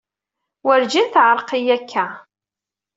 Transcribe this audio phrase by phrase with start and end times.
[0.67, 2.05] Werǧin teɛreq-iyi akka.